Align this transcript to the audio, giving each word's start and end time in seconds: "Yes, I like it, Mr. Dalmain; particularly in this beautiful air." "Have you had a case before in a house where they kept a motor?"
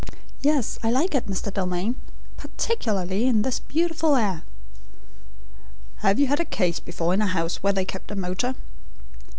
"Yes, 0.41 0.79
I 0.81 0.89
like 0.89 1.13
it, 1.13 1.27
Mr. 1.27 1.53
Dalmain; 1.53 1.93
particularly 2.35 3.27
in 3.27 3.43
this 3.43 3.59
beautiful 3.59 4.15
air." 4.15 4.41
"Have 5.97 6.19
you 6.19 6.25
had 6.25 6.39
a 6.39 6.43
case 6.43 6.79
before 6.79 7.13
in 7.13 7.21
a 7.21 7.27
house 7.27 7.57
where 7.61 7.71
they 7.73 7.85
kept 7.85 8.09
a 8.09 8.15
motor?" 8.15 8.55